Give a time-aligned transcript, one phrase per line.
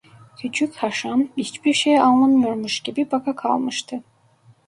[0.37, 4.03] Küçük Haşan hiçbir şey anlamıyormuş gibi bakakalmıştı.